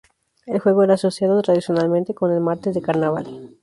[0.47, 3.51] El juego era asociado tradicionalmente con el martes de carnaval.